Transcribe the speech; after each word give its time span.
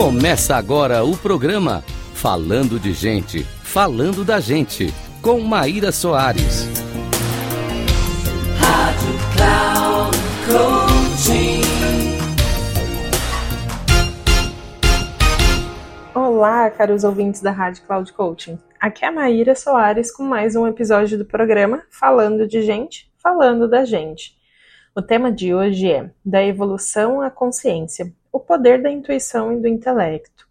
Começa 0.00 0.56
agora 0.56 1.04
o 1.04 1.14
programa 1.14 1.84
Falando 2.14 2.80
de 2.80 2.90
Gente, 2.94 3.42
Falando 3.42 4.24
da 4.24 4.40
Gente, 4.40 4.86
com 5.20 5.38
Maíra 5.40 5.92
Soares. 5.92 6.66
Rádio 8.58 9.14
Cloud 9.36 10.16
Coaching. 10.46 11.60
Olá, 16.14 16.70
caros 16.70 17.04
ouvintes 17.04 17.42
da 17.42 17.50
Rádio 17.50 17.82
Cloud 17.82 18.10
Coaching. 18.14 18.58
Aqui 18.80 19.04
é 19.04 19.08
a 19.08 19.12
Maíra 19.12 19.54
Soares 19.54 20.10
com 20.10 20.22
mais 20.22 20.56
um 20.56 20.66
episódio 20.66 21.18
do 21.18 21.26
programa 21.26 21.82
Falando 21.90 22.48
de 22.48 22.62
Gente, 22.62 23.12
Falando 23.22 23.68
da 23.68 23.84
Gente. 23.84 24.39
O 25.00 25.02
tema 25.02 25.32
de 25.32 25.54
hoje 25.54 25.90
é 25.90 26.10
Da 26.22 26.44
Evolução 26.44 27.22
à 27.22 27.30
Consciência, 27.30 28.12
o 28.30 28.38
poder 28.38 28.82
da 28.82 28.90
intuição 28.90 29.50
e 29.50 29.58
do 29.58 29.66
intelecto. 29.66 30.46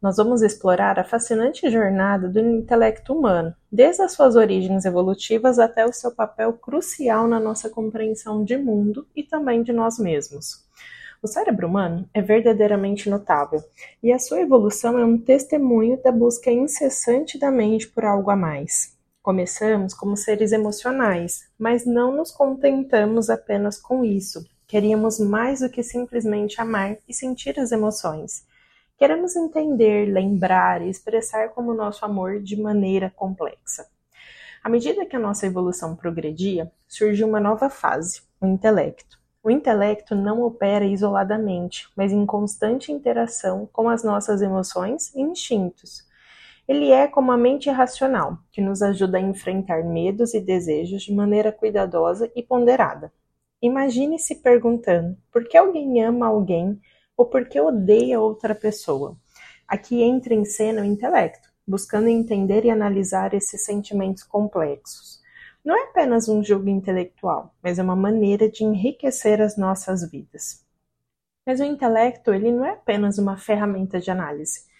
Nós 0.00 0.16
vamos 0.16 0.40
explorar 0.40 0.98
a 0.98 1.04
fascinante 1.04 1.70
jornada 1.70 2.26
do 2.26 2.40
intelecto 2.40 3.12
humano, 3.12 3.54
desde 3.70 4.00
as 4.00 4.12
suas 4.12 4.34
origens 4.34 4.86
evolutivas 4.86 5.58
até 5.58 5.84
o 5.84 5.92
seu 5.92 6.10
papel 6.10 6.54
crucial 6.54 7.28
na 7.28 7.38
nossa 7.38 7.68
compreensão 7.68 8.42
de 8.42 8.56
mundo 8.56 9.06
e 9.14 9.22
também 9.22 9.62
de 9.62 9.74
nós 9.74 9.98
mesmos. 9.98 10.64
O 11.22 11.28
cérebro 11.28 11.66
humano 11.66 12.08
é 12.14 12.22
verdadeiramente 12.22 13.10
notável, 13.10 13.62
e 14.02 14.10
a 14.10 14.18
sua 14.18 14.40
evolução 14.40 14.98
é 14.98 15.04
um 15.04 15.18
testemunho 15.18 16.00
da 16.02 16.10
busca 16.10 16.50
incessante 16.50 17.38
da 17.38 17.50
mente 17.50 17.86
por 17.88 18.06
algo 18.06 18.30
a 18.30 18.36
mais. 18.36 18.96
Começamos 19.22 19.94
como 19.94 20.16
seres 20.16 20.50
emocionais, 20.50 21.48
mas 21.56 21.86
não 21.86 22.10
nos 22.16 22.32
contentamos 22.32 23.30
apenas 23.30 23.80
com 23.80 24.04
isso. 24.04 24.44
Queríamos 24.66 25.20
mais 25.20 25.60
do 25.60 25.70
que 25.70 25.80
simplesmente 25.80 26.60
amar 26.60 26.96
e 27.08 27.14
sentir 27.14 27.60
as 27.60 27.70
emoções. 27.70 28.44
Queremos 28.98 29.36
entender, 29.36 30.06
lembrar 30.06 30.82
e 30.82 30.90
expressar 30.90 31.50
como 31.50 31.72
nosso 31.72 32.04
amor 32.04 32.40
de 32.40 32.60
maneira 32.60 33.12
complexa. 33.14 33.86
À 34.60 34.68
medida 34.68 35.06
que 35.06 35.14
a 35.14 35.20
nossa 35.20 35.46
evolução 35.46 35.94
progredia, 35.94 36.72
surgiu 36.88 37.28
uma 37.28 37.38
nova 37.38 37.70
fase, 37.70 38.22
o 38.40 38.46
intelecto. 38.46 39.20
O 39.40 39.52
intelecto 39.52 40.16
não 40.16 40.42
opera 40.42 40.84
isoladamente, 40.84 41.88
mas 41.96 42.10
em 42.10 42.26
constante 42.26 42.90
interação 42.90 43.68
com 43.72 43.88
as 43.88 44.02
nossas 44.02 44.42
emoções 44.42 45.14
e 45.14 45.20
instintos. 45.20 46.10
Ele 46.66 46.90
é 46.90 47.08
como 47.08 47.32
a 47.32 47.36
mente 47.36 47.68
racional, 47.70 48.38
que 48.50 48.60
nos 48.60 48.82
ajuda 48.82 49.18
a 49.18 49.20
enfrentar 49.20 49.84
medos 49.84 50.32
e 50.32 50.40
desejos 50.40 51.02
de 51.02 51.12
maneira 51.12 51.50
cuidadosa 51.50 52.30
e 52.36 52.42
ponderada. 52.42 53.12
Imagine 53.60 54.18
se 54.18 54.36
perguntando 54.36 55.16
por 55.30 55.46
que 55.48 55.56
alguém 55.56 56.04
ama 56.04 56.26
alguém 56.26 56.80
ou 57.16 57.26
por 57.26 57.48
que 57.48 57.60
odeia 57.60 58.20
outra 58.20 58.54
pessoa. 58.54 59.16
Aqui 59.66 60.02
entra 60.02 60.34
em 60.34 60.44
cena 60.44 60.82
o 60.82 60.84
intelecto, 60.84 61.48
buscando 61.66 62.08
entender 62.08 62.64
e 62.64 62.70
analisar 62.70 63.34
esses 63.34 63.64
sentimentos 63.64 64.22
complexos. 64.22 65.20
Não 65.64 65.76
é 65.76 65.84
apenas 65.84 66.28
um 66.28 66.42
jogo 66.42 66.68
intelectual, 66.68 67.54
mas 67.62 67.78
é 67.78 67.82
uma 67.82 67.94
maneira 67.94 68.48
de 68.48 68.64
enriquecer 68.64 69.40
as 69.40 69.56
nossas 69.56 70.08
vidas. 70.10 70.64
Mas 71.46 71.60
o 71.60 71.64
intelecto, 71.64 72.32
ele 72.32 72.50
não 72.50 72.64
é 72.64 72.70
apenas 72.70 73.18
uma 73.18 73.36
ferramenta 73.36 74.00
de 74.00 74.10
análise. 74.10 74.71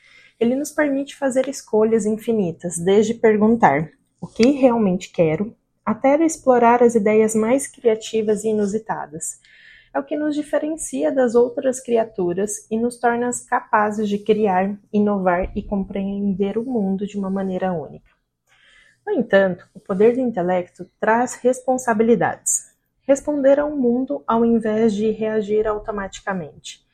Ele 0.42 0.56
nos 0.56 0.72
permite 0.72 1.14
fazer 1.14 1.48
escolhas 1.48 2.04
infinitas, 2.04 2.76
desde 2.76 3.14
perguntar 3.14 3.92
o 4.20 4.26
que 4.26 4.50
realmente 4.50 5.12
quero, 5.12 5.56
até 5.86 6.16
explorar 6.16 6.82
as 6.82 6.96
ideias 6.96 7.32
mais 7.32 7.68
criativas 7.68 8.42
e 8.42 8.48
inusitadas. 8.48 9.38
É 9.94 10.00
o 10.00 10.02
que 10.02 10.16
nos 10.16 10.34
diferencia 10.34 11.12
das 11.12 11.36
outras 11.36 11.78
criaturas 11.78 12.68
e 12.68 12.76
nos 12.76 12.98
torna 12.98 13.30
capazes 13.48 14.08
de 14.08 14.18
criar, 14.18 14.76
inovar 14.92 15.56
e 15.56 15.62
compreender 15.62 16.58
o 16.58 16.64
mundo 16.64 17.06
de 17.06 17.16
uma 17.16 17.30
maneira 17.30 17.72
única. 17.72 18.10
No 19.06 19.12
entanto, 19.12 19.68
o 19.72 19.78
poder 19.78 20.14
do 20.14 20.20
intelecto 20.20 20.90
traz 20.98 21.36
responsabilidades. 21.36 22.74
Responder 23.06 23.60
ao 23.60 23.70
mundo 23.70 24.24
ao 24.26 24.44
invés 24.44 24.92
de 24.92 25.08
reagir 25.12 25.68
automaticamente. 25.68 26.84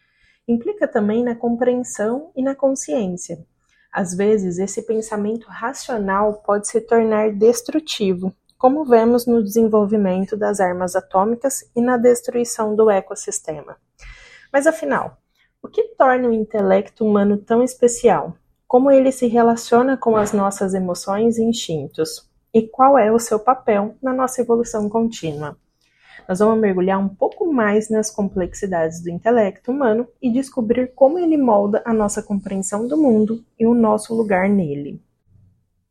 Implica 0.48 0.88
também 0.88 1.22
na 1.22 1.34
compreensão 1.34 2.32
e 2.34 2.42
na 2.42 2.54
consciência. 2.54 3.46
Às 3.92 4.14
vezes, 4.14 4.58
esse 4.58 4.80
pensamento 4.82 5.46
racional 5.46 6.42
pode 6.44 6.68
se 6.68 6.80
tornar 6.80 7.32
destrutivo 7.32 8.32
como 8.56 8.84
vemos 8.84 9.24
no 9.24 9.42
desenvolvimento 9.42 10.36
das 10.36 10.58
armas 10.58 10.96
atômicas 10.96 11.70
e 11.76 11.80
na 11.80 11.96
destruição 11.96 12.74
do 12.74 12.90
ecossistema. 12.90 13.76
Mas 14.52 14.66
afinal, 14.66 15.18
o 15.62 15.68
que 15.68 15.94
torna 15.96 16.28
o 16.28 16.32
intelecto 16.32 17.04
humano 17.04 17.36
tão 17.36 17.62
especial? 17.62 18.34
Como 18.66 18.90
ele 18.90 19.12
se 19.12 19.26
relaciona 19.26 19.96
com 19.96 20.16
as 20.16 20.32
nossas 20.32 20.74
emoções 20.74 21.38
e 21.38 21.44
instintos? 21.44 22.28
E 22.52 22.66
qual 22.66 22.98
é 22.98 23.12
o 23.12 23.18
seu 23.18 23.38
papel 23.38 23.94
na 24.02 24.12
nossa 24.12 24.40
evolução 24.40 24.88
contínua? 24.88 25.56
Nós 26.26 26.38
vamos 26.38 26.58
mergulhar 26.58 26.98
um 26.98 27.08
pouco 27.08 27.52
mais 27.52 27.90
nas 27.90 28.10
complexidades 28.10 29.02
do 29.02 29.10
intelecto 29.10 29.70
humano 29.70 30.08
e 30.20 30.32
descobrir 30.32 30.94
como 30.94 31.18
ele 31.18 31.36
molda 31.36 31.82
a 31.84 31.92
nossa 31.92 32.22
compreensão 32.22 32.88
do 32.88 32.96
mundo 32.96 33.44
e 33.58 33.66
o 33.66 33.74
nosso 33.74 34.14
lugar 34.14 34.48
nele. 34.48 35.02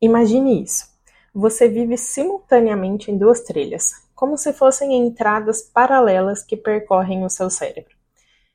Imagine 0.00 0.62
isso 0.62 0.98
você 1.38 1.68
vive 1.68 1.96
simultaneamente 1.96 3.12
em 3.12 3.16
duas 3.16 3.42
trilhas, 3.42 3.92
como 4.12 4.36
se 4.36 4.52
fossem 4.52 4.94
entradas 4.94 5.62
paralelas 5.62 6.42
que 6.42 6.56
percorrem 6.56 7.24
o 7.24 7.30
seu 7.30 7.48
cérebro. 7.48 7.94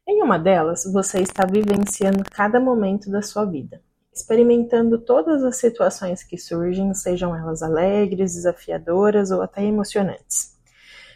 Em 0.05 0.21
uma 0.21 0.37
delas, 0.37 0.83
você 0.91 1.21
está 1.21 1.45
vivenciando 1.45 2.23
cada 2.29 2.59
momento 2.59 3.09
da 3.09 3.21
sua 3.21 3.45
vida, 3.45 3.81
experimentando 4.13 4.99
todas 4.99 5.45
as 5.45 5.55
situações 5.55 6.23
que 6.23 6.37
surgem, 6.37 6.93
sejam 6.93 7.33
elas 7.33 7.63
alegres, 7.63 8.33
desafiadoras 8.33 9.31
ou 9.31 9.41
até 9.41 9.63
emocionantes. 9.63 10.52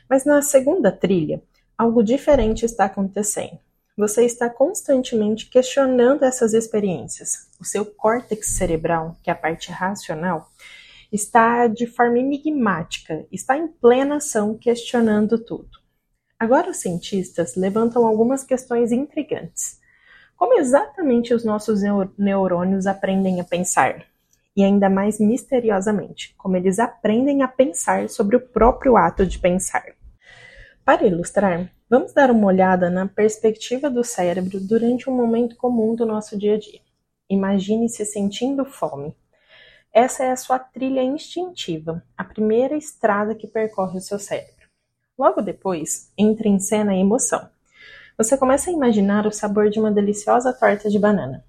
Mas 0.09 0.25
na 0.25 0.41
segunda 0.41 0.91
trilha, 0.91 1.41
algo 1.77 2.03
diferente 2.03 2.65
está 2.65 2.85
acontecendo. 2.85 3.59
Você 3.97 4.25
está 4.25 4.49
constantemente 4.49 5.49
questionando 5.49 6.23
essas 6.23 6.53
experiências. 6.53 7.47
O 7.59 7.65
seu 7.65 7.83
córtex 7.83 8.51
cerebral, 8.55 9.17
que 9.23 9.29
é 9.29 9.33
a 9.33 9.35
parte 9.35 9.71
racional, 9.71 10.51
está 11.11 11.67
de 11.67 11.87
forma 11.87 12.19
enigmática, 12.19 13.25
está 13.31 13.57
em 13.57 13.67
plena 13.67 14.17
ação 14.17 14.55
questionando 14.55 15.39
tudo. 15.39 15.79
Agora 16.39 16.69
os 16.69 16.77
cientistas 16.77 17.55
levantam 17.55 18.05
algumas 18.05 18.43
questões 18.43 18.91
intrigantes. 18.91 19.79
Como 20.35 20.59
exatamente 20.59 21.33
os 21.33 21.43
nossos 21.43 21.81
neurônios 22.15 22.85
aprendem 22.85 23.41
a 23.41 23.43
pensar? 23.43 24.05
E 24.55 24.63
ainda 24.63 24.87
mais 24.87 25.19
misteriosamente, 25.19 26.35
como 26.37 26.55
eles 26.55 26.77
aprendem 26.77 27.41
a 27.41 27.47
pensar 27.47 28.07
sobre 28.09 28.35
o 28.35 28.39
próprio 28.39 28.95
ato 28.95 29.25
de 29.25 29.39
pensar. 29.39 29.96
Para 30.87 31.05
ilustrar, 31.05 31.69
vamos 31.89 32.13
dar 32.13 32.31
uma 32.31 32.47
olhada 32.47 32.89
na 32.89 33.05
perspectiva 33.05 33.89
do 33.89 34.05
cérebro 34.05 34.57
durante 34.57 35.09
um 35.09 35.13
momento 35.13 35.57
comum 35.57 35.93
do 35.93 36.05
nosso 36.05 36.37
dia 36.37 36.55
a 36.55 36.57
dia. 36.57 36.79
Imagine-se 37.29 38.05
sentindo 38.05 38.63
fome. 38.63 39.13
Essa 39.93 40.23
é 40.23 40.31
a 40.31 40.37
sua 40.37 40.57
trilha 40.57 41.03
instintiva, 41.03 42.01
a 42.17 42.23
primeira 42.23 42.77
estrada 42.77 43.35
que 43.35 43.47
percorre 43.47 43.97
o 43.97 44.01
seu 44.01 44.17
cérebro. 44.17 44.65
Logo 45.19 45.41
depois, 45.41 46.09
entra 46.17 46.47
em 46.47 46.57
cena 46.57 46.93
a 46.93 46.97
emoção. 46.97 47.49
Você 48.17 48.37
começa 48.37 48.69
a 48.69 48.73
imaginar 48.73 49.27
o 49.27 49.31
sabor 49.31 49.69
de 49.69 49.81
uma 49.81 49.91
deliciosa 49.91 50.53
torta 50.53 50.89
de 50.89 50.97
banana. 50.97 51.43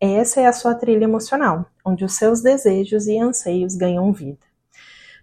Essa 0.00 0.40
é 0.40 0.46
a 0.46 0.52
sua 0.54 0.74
trilha 0.74 1.04
emocional, 1.04 1.66
onde 1.84 2.06
os 2.06 2.14
seus 2.14 2.40
desejos 2.40 3.06
e 3.06 3.18
anseios 3.18 3.76
ganham 3.76 4.10
vida. 4.14 4.46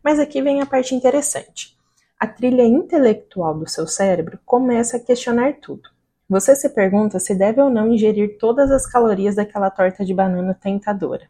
Mas 0.04 0.20
aqui 0.20 0.40
vem 0.40 0.62
a 0.62 0.68
parte 0.68 0.94
interessante. 0.94 1.75
A 2.18 2.26
trilha 2.28 2.64
intelectual 2.64 3.60
do 3.60 3.70
seu 3.70 3.86
cérebro 3.86 4.40
começa 4.46 4.96
a 4.96 5.00
questionar 5.00 5.56
tudo. 5.62 5.90
Você 6.30 6.56
se 6.56 6.70
pergunta 6.70 7.20
se 7.20 7.36
deve 7.36 7.62
ou 7.62 7.70
não 7.70 7.90
ingerir 7.90 8.38
todas 8.40 8.72
as 8.72 8.88
calorias 8.88 9.36
daquela 9.36 9.70
torta 9.70 10.06
de 10.06 10.14
banana 10.14 10.54
tentadora. 10.54 11.28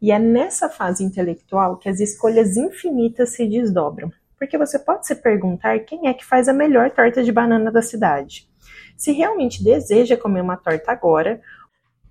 E 0.00 0.10
é 0.10 0.18
nessa 0.18 0.70
fase 0.70 1.04
intelectual 1.04 1.76
que 1.76 1.88
as 1.88 2.00
escolhas 2.00 2.56
infinitas 2.56 3.34
se 3.34 3.46
desdobram, 3.46 4.10
porque 4.38 4.56
você 4.56 4.78
pode 4.78 5.06
se 5.06 5.14
perguntar 5.16 5.80
quem 5.80 6.08
é 6.08 6.14
que 6.14 6.24
faz 6.24 6.48
a 6.48 6.52
melhor 6.52 6.90
torta 6.90 7.22
de 7.22 7.30
banana 7.30 7.70
da 7.70 7.82
cidade. 7.82 8.48
Se 8.96 9.12
realmente 9.12 9.62
deseja 9.62 10.16
comer 10.16 10.40
uma 10.40 10.56
torta 10.56 10.92
agora, 10.92 11.42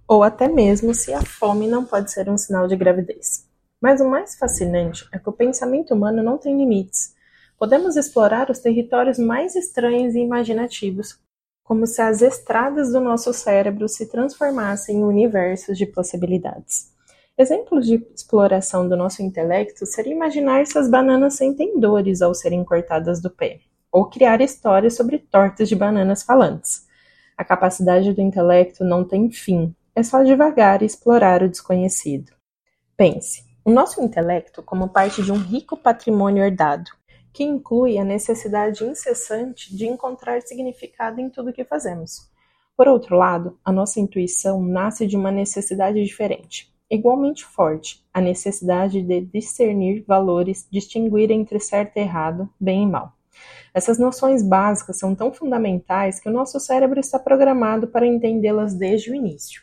ou 0.07 0.21
até 0.21 0.47
mesmo 0.47 0.93
se 0.93 1.11
a 1.11 1.21
fome 1.21 1.67
não 1.67 1.83
pode 1.83 2.11
ser 2.11 2.29
um 2.29 2.37
sinal 2.37 2.67
de 2.67 2.75
gravidez. 2.75 3.47
Mas 3.81 3.99
o 3.99 4.07
mais 4.07 4.37
fascinante 4.37 5.07
é 5.11 5.17
que 5.17 5.27
o 5.27 5.33
pensamento 5.33 5.93
humano 5.95 6.21
não 6.21 6.37
tem 6.37 6.55
limites. 6.55 7.14
Podemos 7.57 7.95
explorar 7.95 8.49
os 8.49 8.59
territórios 8.59 9.17
mais 9.17 9.55
estranhos 9.55 10.13
e 10.13 10.19
imaginativos, 10.19 11.17
como 11.63 11.87
se 11.87 12.01
as 12.01 12.21
estradas 12.21 12.91
do 12.91 12.99
nosso 12.99 13.33
cérebro 13.33 13.87
se 13.87 14.07
transformassem 14.07 14.97
em 14.97 15.03
universos 15.03 15.77
de 15.77 15.85
possibilidades. 15.85 16.93
Exemplos 17.37 17.85
de 17.85 18.05
exploração 18.13 18.87
do 18.87 18.95
nosso 18.95 19.21
intelecto 19.21 19.85
seria 19.85 20.13
imaginar 20.13 20.65
se 20.67 20.77
as 20.77 20.89
bananas 20.89 21.35
sentem 21.35 21.79
dores 21.79 22.21
ao 22.21 22.33
serem 22.33 22.63
cortadas 22.63 23.21
do 23.21 23.29
pé, 23.29 23.61
ou 23.91 24.05
criar 24.09 24.41
histórias 24.41 24.95
sobre 24.95 25.17
tortas 25.17 25.69
de 25.69 25.75
bananas 25.75 26.23
falantes. 26.23 26.85
A 27.37 27.43
capacidade 27.43 28.13
do 28.13 28.21
intelecto 28.21 28.83
não 28.83 29.03
tem 29.03 29.31
fim, 29.31 29.73
é 29.95 30.03
só 30.03 30.23
devagar 30.23 30.83
explorar 30.83 31.41
o 31.41 31.49
desconhecido. 31.49 32.33
Pense, 32.97 33.43
o 33.63 33.71
nosso 33.71 34.01
intelecto 34.01 34.61
como 34.61 34.89
parte 34.89 35.23
de 35.23 35.31
um 35.31 35.37
rico 35.37 35.75
patrimônio 35.75 36.43
herdado, 36.43 36.91
que 37.35 37.43
inclui 37.43 37.97
a 37.97 38.03
necessidade 38.05 38.85
incessante 38.85 39.75
de 39.75 39.85
encontrar 39.85 40.41
significado 40.41 41.19
em 41.19 41.29
tudo 41.29 41.51
que 41.51 41.65
fazemos. 41.65 42.31
Por 42.77 42.87
outro 42.87 43.17
lado, 43.17 43.59
a 43.63 43.73
nossa 43.73 43.99
intuição 43.99 44.63
nasce 44.63 45.05
de 45.05 45.17
uma 45.17 45.33
necessidade 45.33 46.01
diferente, 46.01 46.73
igualmente 46.89 47.43
forte, 47.43 48.01
a 48.13 48.21
necessidade 48.21 49.01
de 49.01 49.19
discernir 49.19 50.05
valores, 50.07 50.65
distinguir 50.71 51.29
entre 51.29 51.59
certo 51.59 51.97
e 51.97 51.99
errado, 51.99 52.49
bem 52.57 52.83
e 52.83 52.87
mal. 52.87 53.11
Essas 53.73 53.99
noções 53.99 54.41
básicas 54.41 54.97
são 54.97 55.13
tão 55.13 55.33
fundamentais 55.33 56.21
que 56.21 56.29
o 56.29 56.31
nosso 56.31 56.57
cérebro 56.57 57.01
está 57.01 57.19
programado 57.19 57.89
para 57.89 58.07
entendê-las 58.07 58.73
desde 58.73 59.11
o 59.11 59.15
início. 59.15 59.61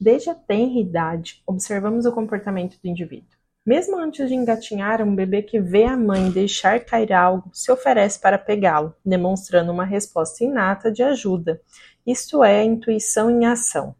Desde 0.00 0.30
a 0.30 0.34
tenra 0.34 0.80
idade, 0.80 1.44
observamos 1.46 2.06
o 2.06 2.12
comportamento 2.12 2.76
do 2.82 2.88
indivíduo. 2.88 3.37
Mesmo 3.64 3.98
antes 3.98 4.28
de 4.28 4.34
engatinhar, 4.34 5.02
um 5.02 5.14
bebê 5.14 5.42
que 5.42 5.60
vê 5.60 5.84
a 5.84 5.96
mãe 5.96 6.30
deixar 6.30 6.80
cair 6.80 7.12
algo 7.12 7.50
se 7.52 7.70
oferece 7.70 8.18
para 8.18 8.38
pegá-lo, 8.38 8.94
demonstrando 9.04 9.70
uma 9.70 9.84
resposta 9.84 10.42
inata 10.42 10.90
de 10.90 11.02
ajuda. 11.02 11.60
Isto 12.06 12.42
é 12.42 12.64
intuição 12.64 13.30
em 13.30 13.44
ação. 13.44 13.94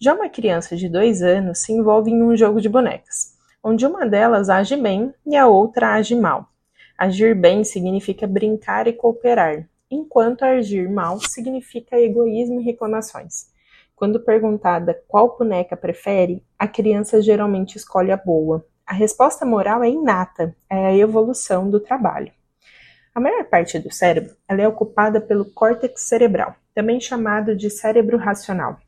Já 0.00 0.14
uma 0.14 0.28
criança 0.28 0.76
de 0.76 0.88
dois 0.88 1.22
anos 1.22 1.60
se 1.60 1.72
envolve 1.72 2.10
em 2.10 2.22
um 2.22 2.36
jogo 2.36 2.60
de 2.60 2.68
bonecas, 2.68 3.34
onde 3.62 3.86
uma 3.86 4.04
delas 4.04 4.50
age 4.50 4.76
bem 4.76 5.14
e 5.24 5.36
a 5.36 5.46
outra 5.46 5.94
age 5.94 6.16
mal. 6.16 6.48
Agir 6.98 7.34
bem 7.34 7.64
significa 7.64 8.26
brincar 8.26 8.86
e 8.86 8.92
cooperar, 8.92 9.68
enquanto 9.90 10.42
agir 10.42 10.88
mal 10.88 11.20
significa 11.20 11.98
egoísmo 11.98 12.60
e 12.60 12.64
reclamações. 12.64 13.46
Quando 13.94 14.20
perguntada 14.20 15.00
qual 15.06 15.36
boneca 15.36 15.76
prefere, 15.76 16.44
a 16.58 16.66
criança 16.66 17.22
geralmente 17.22 17.76
escolhe 17.76 18.10
a 18.10 18.16
boa. 18.16 18.66
A 18.86 18.92
resposta 18.92 19.46
moral 19.46 19.82
é 19.82 19.88
inata, 19.88 20.54
é 20.68 20.86
a 20.86 20.96
evolução 20.96 21.70
do 21.70 21.80
trabalho. 21.80 22.30
A 23.14 23.20
maior 23.20 23.44
parte 23.44 23.78
do 23.78 23.90
cérebro 23.90 24.36
é 24.46 24.68
ocupada 24.68 25.22
pelo 25.22 25.46
córtex 25.46 26.02
cerebral, 26.02 26.54
também 26.74 27.00
chamado 27.00 27.56
de 27.56 27.70
cérebro 27.70 28.18
racional. 28.18 28.78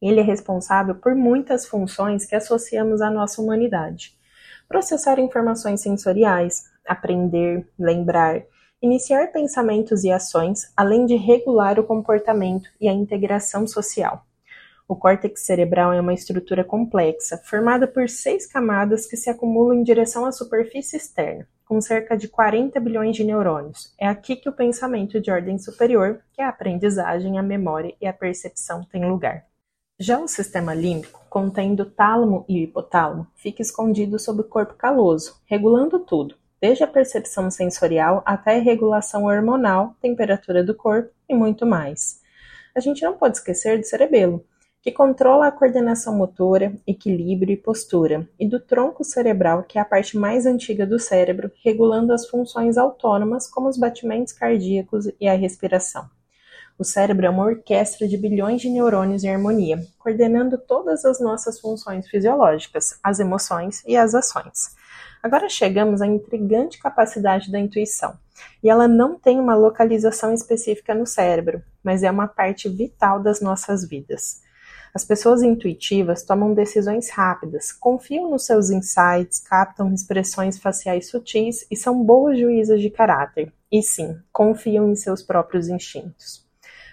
Ele 0.00 0.20
é 0.20 0.22
responsável 0.22 0.94
por 0.94 1.16
muitas 1.16 1.66
funções 1.66 2.26
que 2.26 2.36
associamos 2.36 3.00
à 3.00 3.10
nossa 3.10 3.42
humanidade. 3.42 4.16
Processar 4.68 5.18
informações 5.18 5.80
sensoriais, 5.80 6.70
aprender, 6.86 7.66
lembrar, 7.76 8.40
iniciar 8.80 9.32
pensamentos 9.32 10.04
e 10.04 10.12
ações, 10.12 10.72
além 10.76 11.06
de 11.06 11.16
regular 11.16 11.80
o 11.80 11.84
comportamento 11.84 12.68
e 12.80 12.88
a 12.88 12.92
integração 12.92 13.66
social. 13.66 14.24
O 14.86 14.94
córtex 14.94 15.40
cerebral 15.46 15.94
é 15.94 16.00
uma 16.00 16.12
estrutura 16.12 16.62
complexa, 16.62 17.38
formada 17.38 17.88
por 17.88 18.06
seis 18.06 18.46
camadas 18.46 19.06
que 19.06 19.16
se 19.16 19.30
acumulam 19.30 19.78
em 19.78 19.82
direção 19.82 20.26
à 20.26 20.32
superfície 20.32 20.98
externa, 20.98 21.48
com 21.64 21.80
cerca 21.80 22.14
de 22.14 22.28
40 22.28 22.78
bilhões 22.80 23.16
de 23.16 23.24
neurônios. 23.24 23.94
É 23.98 24.06
aqui 24.06 24.36
que 24.36 24.48
o 24.48 24.52
pensamento 24.52 25.18
de 25.18 25.30
ordem 25.30 25.58
superior, 25.58 26.20
que 26.34 26.42
é 26.42 26.44
a 26.44 26.50
aprendizagem, 26.50 27.38
a 27.38 27.42
memória 27.42 27.94
e 27.98 28.06
a 28.06 28.12
percepção, 28.12 28.84
tem 28.84 29.08
lugar. 29.08 29.46
Já 29.98 30.18
o 30.18 30.28
sistema 30.28 30.74
límbico, 30.74 31.24
contendo 31.30 31.86
tálamo 31.86 32.44
e 32.46 32.64
hipotálamo, 32.64 33.26
fica 33.36 33.62
escondido 33.62 34.18
sob 34.18 34.42
o 34.42 34.44
corpo 34.44 34.74
caloso, 34.74 35.40
regulando 35.46 35.98
tudo, 36.00 36.34
desde 36.60 36.84
a 36.84 36.88
percepção 36.88 37.50
sensorial 37.50 38.22
até 38.26 38.58
a 38.58 38.62
regulação 38.62 39.24
hormonal, 39.24 39.96
temperatura 40.02 40.62
do 40.62 40.74
corpo 40.74 41.10
e 41.26 41.34
muito 41.34 41.64
mais. 41.64 42.20
A 42.76 42.80
gente 42.80 43.02
não 43.02 43.16
pode 43.16 43.38
esquecer 43.38 43.78
do 43.78 43.86
cerebelo, 43.86 44.44
que 44.84 44.92
controla 44.92 45.46
a 45.46 45.50
coordenação 45.50 46.14
motora, 46.14 46.76
equilíbrio 46.86 47.54
e 47.54 47.56
postura, 47.56 48.28
e 48.38 48.46
do 48.46 48.60
tronco 48.60 49.02
cerebral, 49.02 49.62
que 49.62 49.78
é 49.78 49.80
a 49.80 49.84
parte 49.84 50.14
mais 50.14 50.44
antiga 50.44 50.86
do 50.86 50.98
cérebro, 50.98 51.50
regulando 51.64 52.12
as 52.12 52.28
funções 52.28 52.76
autônomas 52.76 53.48
como 53.48 53.66
os 53.66 53.78
batimentos 53.78 54.34
cardíacos 54.34 55.10
e 55.18 55.26
a 55.26 55.34
respiração. 55.34 56.04
O 56.78 56.84
cérebro 56.84 57.24
é 57.24 57.30
uma 57.30 57.46
orquestra 57.46 58.06
de 58.06 58.18
bilhões 58.18 58.60
de 58.60 58.68
neurônios 58.68 59.24
em 59.24 59.30
harmonia, 59.30 59.82
coordenando 59.98 60.58
todas 60.58 61.06
as 61.06 61.18
nossas 61.18 61.58
funções 61.58 62.06
fisiológicas, 62.06 62.98
as 63.02 63.18
emoções 63.18 63.82
e 63.86 63.96
as 63.96 64.14
ações. 64.14 64.76
Agora 65.22 65.48
chegamos 65.48 66.02
à 66.02 66.06
intrigante 66.06 66.78
capacidade 66.78 67.50
da 67.50 67.58
intuição. 67.58 68.18
E 68.62 68.68
ela 68.68 68.86
não 68.86 69.18
tem 69.18 69.40
uma 69.40 69.54
localização 69.54 70.34
específica 70.34 70.94
no 70.94 71.06
cérebro, 71.06 71.62
mas 71.82 72.02
é 72.02 72.10
uma 72.10 72.28
parte 72.28 72.68
vital 72.68 73.22
das 73.22 73.40
nossas 73.40 73.88
vidas. 73.88 74.44
As 74.94 75.04
pessoas 75.04 75.42
intuitivas 75.42 76.22
tomam 76.22 76.54
decisões 76.54 77.10
rápidas, 77.10 77.72
confiam 77.72 78.30
nos 78.30 78.46
seus 78.46 78.70
insights, 78.70 79.40
captam 79.40 79.92
expressões 79.92 80.56
faciais 80.56 81.08
sutis 81.08 81.66
e 81.68 81.74
são 81.74 82.00
boas 82.04 82.38
juízas 82.38 82.80
de 82.80 82.88
caráter. 82.90 83.52
E 83.72 83.82
sim, 83.82 84.16
confiam 84.32 84.88
em 84.88 84.94
seus 84.94 85.20
próprios 85.20 85.68
instintos. 85.68 86.46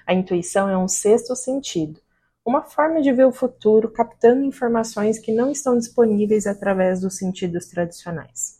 A 0.07 0.15
intuição 0.15 0.67
é 0.67 0.75
um 0.75 0.87
sexto 0.87 1.35
sentido, 1.35 2.01
uma 2.43 2.63
forma 2.63 3.03
de 3.03 3.13
ver 3.13 3.25
o 3.25 3.31
futuro 3.31 3.87
captando 3.91 4.43
informações 4.43 5.19
que 5.19 5.31
não 5.31 5.51
estão 5.51 5.77
disponíveis 5.77 6.47
através 6.47 7.01
dos 7.01 7.17
sentidos 7.17 7.67
tradicionais. 7.67 8.59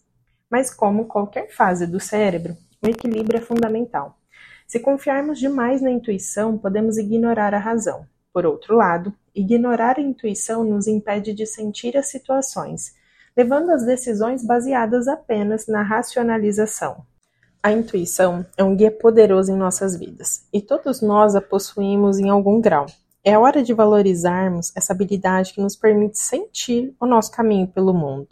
Mas, 0.52 0.72
como 0.72 1.06
qualquer 1.08 1.50
fase 1.50 1.88
do 1.88 2.00
cérebro, 2.00 2.56
o 2.80 2.88
equilíbrio 2.88 3.40
é 3.40 3.42
fundamental. 3.42 4.20
Se 4.68 4.80
confiarmos 4.80 5.40
demais 5.40 5.82
na 5.82 5.90
intuição, 5.90 6.60
podemos 6.60 7.00
ignorar 7.00 7.56
a 7.56 7.60
razão. 7.60 8.06
Por 8.32 8.46
outro 8.46 8.76
lado, 8.76 9.12
ignorar 9.36 9.98
a 9.98 10.02
intuição 10.02 10.64
nos 10.64 10.88
impede 10.88 11.34
de 11.34 11.46
sentir 11.46 11.98
as 11.98 12.08
situações, 12.08 12.94
levando 13.36 13.70
às 13.72 13.86
decisões 13.86 14.46
baseadas 14.46 15.08
apenas 15.08 15.68
na 15.68 15.82
racionalização. 15.82 17.04
A 17.64 17.72
intuição 17.72 18.46
é 18.58 18.64
um 18.64 18.76
guia 18.76 18.92
poderoso 18.92 19.52
em 19.52 19.56
nossas 19.56 19.96
vidas, 19.96 20.48
e 20.52 20.62
todos 20.62 21.02
nós 21.02 21.36
a 21.36 21.42
possuímos 21.42 22.18
em 22.20 22.30
algum 22.30 22.60
grau, 22.60 22.88
é 23.24 23.38
hora 23.38 23.62
de 23.62 23.72
valorizarmos 23.72 24.76
essa 24.76 24.94
habilidade 24.94 25.54
que 25.54 25.62
nos 25.62 25.76
permite 25.76 26.18
sentir 26.18 26.96
o 27.00 27.06
nosso 27.06 27.32
caminho 27.32 27.68
pelo 27.68 27.94
mundo. 27.94 28.30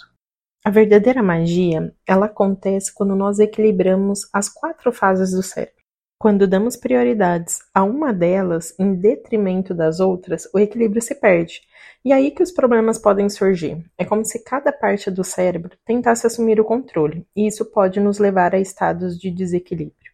A 0.66 0.72
verdadeira 0.72 1.22
magia, 1.22 1.94
ela 2.08 2.26
acontece 2.26 2.94
quando 2.94 3.16
nós 3.16 3.40
equilibramos 3.40 4.28
as 4.34 4.50
quatro 4.50 4.92
fases 4.92 5.32
do 5.32 5.44
cérebro. 5.44 5.79
Quando 6.22 6.46
damos 6.46 6.76
prioridades 6.76 7.60
a 7.74 7.82
uma 7.82 8.12
delas 8.12 8.78
em 8.78 8.94
detrimento 8.94 9.74
das 9.74 10.02
outras, 10.02 10.50
o 10.54 10.60
equilíbrio 10.60 11.02
se 11.02 11.16
perde. 11.16 11.62
E 12.04 12.12
aí 12.12 12.30
que 12.30 12.44
os 12.44 12.52
problemas 12.52 13.00
podem 13.00 13.30
surgir. 13.30 13.90
É 13.98 14.04
como 14.04 14.26
se 14.26 14.44
cada 14.44 14.74
parte 14.74 15.10
do 15.10 15.24
cérebro 15.24 15.78
tentasse 15.86 16.28
assumir 16.28 16.60
o 16.60 16.66
controle, 16.66 17.26
e 17.34 17.48
isso 17.48 17.64
pode 17.72 18.02
nos 18.02 18.20
levar 18.20 18.54
a 18.54 18.60
estados 18.60 19.18
de 19.18 19.32
desequilíbrio. 19.32 20.12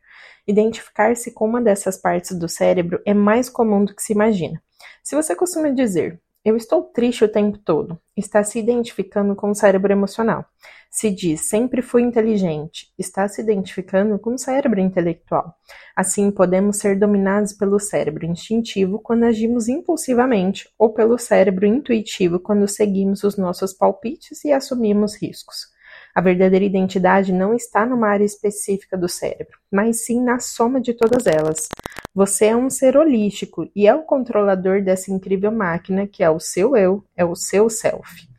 Identificar-se 0.47 1.31
com 1.31 1.45
uma 1.45 1.59
dessas 1.59 1.97
partes 1.97 2.37
do 2.37 2.47
cérebro 2.47 3.01
é 3.03 3.15
mais 3.15 3.49
comum 3.49 3.83
do 3.83 3.95
que 3.95 4.03
se 4.03 4.13
imagina. 4.13 4.61
Se 5.03 5.15
você 5.15 5.35
costuma 5.35 5.69
dizer 5.69 6.21
eu 6.45 6.55
estou 6.55 6.83
triste 6.83 7.25
o 7.25 7.27
tempo 7.27 7.57
todo, 7.57 7.99
está 8.15 8.43
se 8.43 8.59
identificando 8.59 9.35
com 9.35 9.49
o 9.49 9.55
cérebro 9.55 9.91
emocional. 9.91 10.45
Se 10.91 11.09
diz 11.09 11.49
sempre 11.49 11.81
fui 11.81 12.03
inteligente, 12.03 12.93
está 12.99 13.27
se 13.27 13.41
identificando 13.41 14.19
com 14.19 14.35
o 14.35 14.37
cérebro 14.37 14.79
intelectual. 14.79 15.55
Assim, 15.95 16.29
podemos 16.29 16.77
ser 16.77 16.99
dominados 16.99 17.51
pelo 17.51 17.79
cérebro 17.79 18.27
instintivo 18.27 18.99
quando 18.99 19.23
agimos 19.23 19.67
impulsivamente, 19.67 20.69
ou 20.77 20.93
pelo 20.93 21.17
cérebro 21.17 21.65
intuitivo 21.65 22.39
quando 22.39 22.67
seguimos 22.67 23.23
os 23.23 23.37
nossos 23.37 23.73
palpites 23.73 24.45
e 24.45 24.53
assumimos 24.53 25.19
riscos. 25.19 25.74
A 26.15 26.21
verdadeira 26.21 26.63
identidade 26.63 27.33
não 27.33 27.53
está 27.53 27.85
numa 27.85 28.07
área 28.07 28.23
específica 28.23 28.97
do 28.97 29.09
cérebro, 29.09 29.59
mas 29.69 30.05
sim 30.05 30.23
na 30.23 30.39
soma 30.39 30.79
de 30.79 30.93
todas 30.93 31.27
elas. 31.27 31.67
Você 32.13 32.45
é 32.45 32.55
um 32.55 32.69
ser 32.69 32.95
holístico 32.95 33.69
e 33.75 33.85
é 33.85 33.93
o 33.93 34.03
controlador 34.03 34.81
dessa 34.81 35.11
incrível 35.11 35.51
máquina 35.51 36.07
que 36.07 36.23
é 36.23 36.29
o 36.29 36.39
seu 36.39 36.77
eu, 36.77 37.03
é 37.17 37.25
o 37.25 37.35
seu 37.35 37.69
self. 37.69 38.29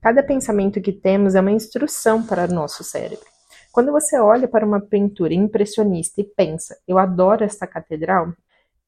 Cada 0.00 0.22
pensamento 0.22 0.80
que 0.80 0.92
temos 0.92 1.34
é 1.34 1.40
uma 1.42 1.52
instrução 1.52 2.22
para 2.22 2.50
o 2.50 2.54
nosso 2.54 2.82
cérebro. 2.82 3.26
Quando 3.70 3.92
você 3.92 4.18
olha 4.18 4.48
para 4.48 4.64
uma 4.64 4.80
pintura 4.80 5.34
impressionista 5.34 6.22
e 6.22 6.24
pensa, 6.24 6.78
eu 6.88 6.96
adoro 6.96 7.44
esta 7.44 7.66
catedral, 7.66 8.32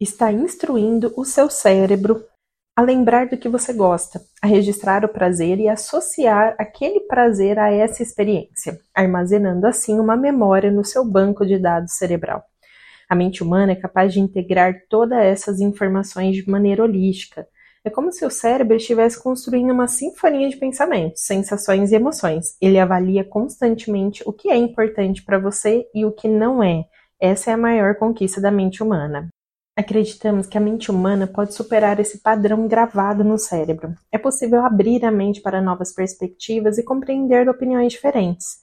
está 0.00 0.32
instruindo 0.32 1.12
o 1.18 1.24
seu 1.26 1.50
cérebro 1.50 2.24
a 2.78 2.80
lembrar 2.80 3.26
do 3.26 3.37
que 3.37 3.49
você 3.49 3.73
gosta, 3.73 4.20
a 4.40 4.47
registrar 4.47 5.04
o 5.04 5.08
prazer 5.08 5.58
e 5.58 5.68
associar 5.68 6.54
aquele 6.56 7.00
prazer 7.00 7.58
a 7.58 7.73
essa 7.73 8.04
experiência, 8.04 8.78
armazenando 8.94 9.66
assim 9.66 9.99
uma 9.99 10.16
memória 10.16 10.70
no 10.70 10.85
seu 10.85 11.04
banco 11.04 11.44
de 11.44 11.58
dados 11.58 11.97
cerebral. 11.97 12.40
A 13.11 13.16
mente 13.16 13.42
humana 13.42 13.73
é 13.73 13.75
capaz 13.75 14.12
de 14.12 14.20
integrar 14.20 14.82
todas 14.88 15.18
essas 15.18 15.58
informações 15.58 16.37
de 16.37 16.49
maneira 16.49 16.85
holística. 16.85 17.49
É 17.85 17.90
como 17.90 18.12
se 18.12 18.25
o 18.25 18.30
cérebro 18.30 18.76
estivesse 18.76 19.20
construindo 19.20 19.73
uma 19.73 19.88
sinfonia 19.88 20.49
de 20.49 20.56
pensamentos, 20.56 21.25
sensações 21.25 21.90
e 21.90 21.97
emoções. 21.97 22.56
Ele 22.62 22.78
avalia 22.78 23.25
constantemente 23.25 24.23
o 24.25 24.32
que 24.32 24.50
é 24.50 24.56
importante 24.56 25.25
para 25.25 25.40
você 25.40 25.85
e 25.92 26.04
o 26.04 26.12
que 26.12 26.28
não 26.28 26.62
é. 26.62 26.85
Essa 27.20 27.50
é 27.50 27.54
a 27.54 27.58
maior 27.58 27.97
conquista 27.97 28.40
da 28.40 28.52
mente 28.52 28.85
humana. 28.85 29.28
Acreditamos 29.78 30.49
que 30.49 30.58
a 30.58 30.61
mente 30.61 30.90
humana 30.90 31.25
pode 31.25 31.54
superar 31.54 32.00
esse 32.00 32.18
padrão 32.18 32.66
gravado 32.66 33.23
no 33.23 33.38
cérebro. 33.38 33.94
É 34.11 34.18
possível 34.18 34.66
abrir 34.66 35.04
a 35.04 35.11
mente 35.12 35.40
para 35.40 35.62
novas 35.62 35.94
perspectivas 35.94 36.78
e 36.78 36.82
compreender 36.82 37.49
opiniões 37.49 37.92
diferentes. 37.92 38.56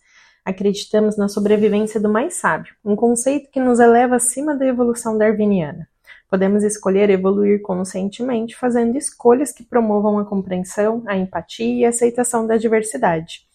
Acreditamos 0.43 1.15
na 1.15 1.29
sobrevivência 1.29 2.01
do 2.01 2.09
mais 2.09 2.33
sábio, 2.33 2.75
um 2.83 2.97
conceito 2.97 3.49
que 3.49 3.61
nos 3.61 3.79
eleva 3.79 4.17
acima 4.17 4.57
da 4.57 4.65
evolução 4.65 5.17
darwiniana. 5.17 5.87
Podemos 6.29 6.65
escolher 6.65 7.09
evoluir 7.09 7.61
conscientemente 7.61 8.53
fazendo 8.53 8.97
escolhas 8.97 9.53
que 9.53 9.63
promovam 9.63 10.19
a 10.19 10.25
compreensão, 10.25 11.01
a 11.07 11.15
empatia 11.15 11.79
e 11.79 11.85
a 11.85 11.89
aceitação 11.89 12.45
da 12.45 12.57
diversidade. 12.57 13.47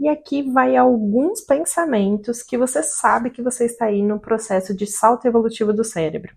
E 0.00 0.08
aqui 0.08 0.42
vai 0.42 0.76
alguns 0.76 1.42
pensamentos 1.42 2.42
que 2.42 2.58
você 2.58 2.82
sabe 2.82 3.30
que 3.30 3.40
você 3.40 3.66
está 3.66 3.84
aí 3.84 4.02
no 4.02 4.18
processo 4.18 4.74
de 4.74 4.84
salto 4.88 5.28
evolutivo 5.28 5.72
do 5.72 5.84
cérebro. 5.84 6.34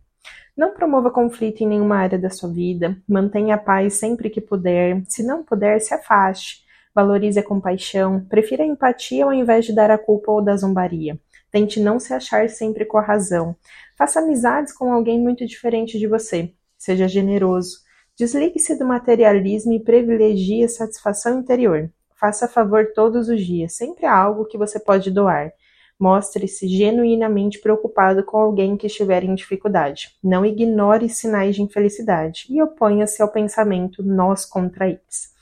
Não 0.57 0.73
promova 0.73 1.11
conflito 1.11 1.61
em 1.61 1.67
nenhuma 1.67 1.97
área 1.97 2.17
da 2.17 2.31
sua 2.31 2.49
vida, 2.49 2.97
mantenha 3.07 3.53
a 3.53 3.57
paz 3.59 3.93
sempre 3.93 4.27
que 4.27 4.41
puder, 4.41 5.03
se 5.07 5.21
não 5.21 5.43
puder, 5.43 5.79
se 5.79 5.93
afaste. 5.93 6.65
Valorize 6.95 7.37
a 7.39 7.43
compaixão, 7.43 8.25
prefira 8.27 8.63
a 8.63 8.65
empatia 8.65 9.23
ao 9.23 9.31
invés 9.31 9.65
de 9.65 9.73
dar 9.75 9.91
a 9.91 9.99
culpa 9.99 10.31
ou 10.31 10.41
da 10.41 10.57
zombaria. 10.57 11.19
Tente 11.51 11.79
não 11.79 11.99
se 11.99 12.11
achar 12.11 12.49
sempre 12.49 12.85
com 12.85 12.97
a 12.97 13.03
razão. 13.03 13.55
Faça 13.95 14.19
amizades 14.19 14.73
com 14.73 14.91
alguém 14.91 15.19
muito 15.19 15.45
diferente 15.45 15.99
de 15.99 16.07
você. 16.07 16.51
Seja 16.75 17.07
generoso. 17.07 17.77
Desligue-se 18.17 18.75
do 18.79 18.85
materialismo 18.85 19.73
e 19.73 19.79
privilegie 19.79 20.63
a 20.63 20.69
satisfação 20.69 21.39
interior. 21.39 21.91
Faça 22.15 22.47
favor 22.47 22.93
todos 22.95 23.29
os 23.29 23.45
dias, 23.45 23.73
sempre 23.73 24.07
há 24.07 24.15
algo 24.15 24.45
que 24.45 24.57
você 24.57 24.79
pode 24.79 25.11
doar. 25.11 25.53
Mostre-se 25.99 26.67
genuinamente 26.67 27.59
preocupado 27.59 28.23
com 28.23 28.37
alguém 28.37 28.77
que 28.77 28.87
estiver 28.87 29.23
em 29.23 29.35
dificuldade. 29.35 30.15
Não 30.23 30.45
ignore 30.45 31.09
sinais 31.09 31.55
de 31.55 31.61
infelicidade 31.61 32.45
e 32.49 32.61
oponha-se 32.61 33.21
ao 33.21 33.31
pensamento 33.31 34.03
nós 34.03 34.45
contra 34.45 34.87
eles. 34.87 35.35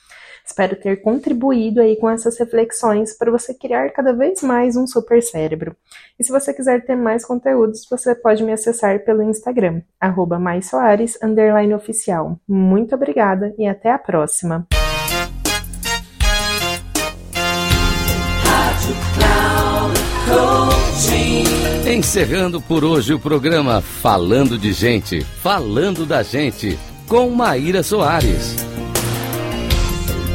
Espero 0.46 0.76
ter 0.76 1.02
contribuído 1.02 1.80
aí 1.80 1.96
com 1.96 2.08
essas 2.08 2.38
reflexões 2.38 3.12
para 3.18 3.32
você 3.32 3.52
criar 3.52 3.90
cada 3.90 4.12
vez 4.12 4.42
mais 4.42 4.76
um 4.76 4.86
super 4.86 5.20
cérebro. 5.20 5.74
E 6.18 6.22
se 6.22 6.30
você 6.30 6.54
quiser 6.54 6.84
ter 6.84 6.94
mais 6.94 7.24
conteúdos, 7.24 7.84
você 7.90 8.14
pode 8.14 8.44
me 8.44 8.52
acessar 8.52 9.04
pelo 9.04 9.24
Instagram, 9.24 9.82
arroba. 10.00 10.38
Muito 12.46 12.94
obrigada 12.94 13.52
e 13.58 13.66
até 13.66 13.90
a 13.90 13.98
próxima! 13.98 14.68
Encerrando 21.96 22.60
por 22.60 22.84
hoje 22.84 23.14
o 23.14 23.18
programa 23.18 23.80
Falando 23.80 24.58
de 24.58 24.70
Gente, 24.70 25.22
Falando 25.42 26.04
da 26.04 26.22
Gente, 26.22 26.78
com 27.08 27.30
Maíra 27.30 27.82
Soares. 27.82 28.54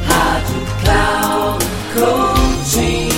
Rádio 0.07 0.55
Cloud 0.81 1.65
Coaching. 1.93 3.09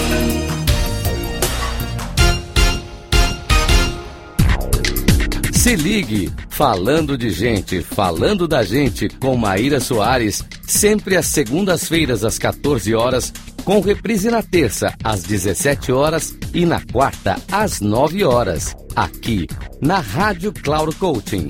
Se 5.53 5.77
ligue, 5.77 6.29
falando 6.49 7.17
de 7.17 7.29
gente, 7.29 7.81
falando 7.81 8.45
da 8.45 8.61
gente 8.61 9.07
com 9.21 9.37
Maíra 9.37 9.79
Soares, 9.79 10.43
sempre 10.67 11.15
às 11.15 11.27
segundas-feiras 11.27 12.25
às 12.25 12.37
14 12.37 12.93
horas 12.93 13.31
com 13.63 13.79
reprise 13.79 14.29
na 14.29 14.43
terça 14.43 14.93
às 15.01 15.23
17 15.23 15.93
horas 15.93 16.35
e 16.53 16.65
na 16.65 16.81
quarta 16.91 17.35
às 17.51 17.81
9 17.81 18.23
horas, 18.23 18.73
aqui 18.95 19.47
na 19.81 19.99
Rádio 19.99 20.53
Cloud 20.53 20.95
Coaching. 20.95 21.49